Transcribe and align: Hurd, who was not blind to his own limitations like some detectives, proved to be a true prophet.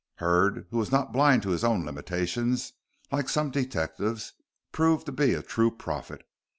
Hurd, 0.15 0.65
who 0.71 0.79
was 0.79 0.91
not 0.91 1.13
blind 1.13 1.43
to 1.43 1.51
his 1.51 1.63
own 1.63 1.85
limitations 1.85 2.73
like 3.11 3.29
some 3.29 3.51
detectives, 3.51 4.33
proved 4.71 5.05
to 5.05 5.11
be 5.11 5.35
a 5.35 5.43
true 5.43 5.69
prophet. 5.69 6.23